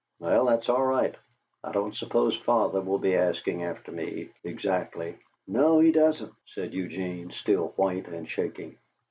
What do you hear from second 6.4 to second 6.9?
said